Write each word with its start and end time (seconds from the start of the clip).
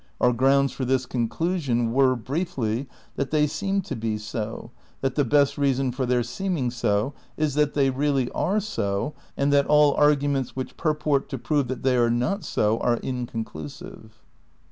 Our 0.19 0.33
grounds 0.33 0.71
for 0.71 0.83
this 0.83 1.05
conclusion, 1.05 1.93
were, 1.93 2.15
briefly, 2.15 2.89
that 3.17 3.29
they 3.29 3.45
seem 3.45 3.81
to 3.83 3.95
be 3.95 4.17
so, 4.17 4.71
that 5.01 5.13
the 5.13 5.23
best 5.23 5.59
reason 5.59 5.91
for 5.91 6.07
their 6.07 6.23
seeming 6.23 6.71
so 6.71 7.13
is 7.37 7.53
that 7.53 7.75
they 7.75 7.91
really 7.91 8.27
are 8.31 8.59
so, 8.59 9.13
and 9.37 9.53
that 9.53 9.67
all 9.67 9.93
arguments 9.93 10.55
which 10.55 10.75
purport 10.75 11.29
to 11.29 11.37
prove 11.37 11.67
that 11.67 11.83
they 11.83 11.97
are 11.97 12.09
not 12.09 12.43
so 12.43 12.79
are 12.79 12.97
inconclusive." 13.03 14.23